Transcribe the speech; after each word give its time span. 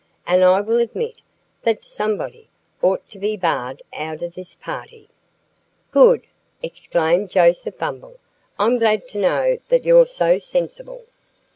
"And 0.25 0.43
I 0.43 0.61
will 0.61 0.79
admit 0.79 1.21
that 1.61 1.83
somebody 1.83 2.47
ought 2.81 3.07
to 3.11 3.19
be 3.19 3.37
barred 3.37 3.83
out 3.93 4.23
of 4.23 4.33
this 4.33 4.55
party." 4.55 5.09
"Good!" 5.91 6.25
exclaimed 6.63 7.29
Joseph 7.29 7.77
Bumble. 7.77 8.17
"I'm 8.57 8.79
glad 8.79 9.07
to 9.09 9.19
know 9.19 9.59
that 9.69 9.85
you're 9.85 10.07
so 10.07 10.39
sensible." 10.39 11.03